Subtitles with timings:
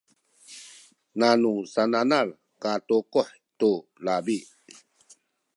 [1.19, 2.29] nanu sananal
[2.61, 3.71] katukuh tu
[4.05, 4.37] labi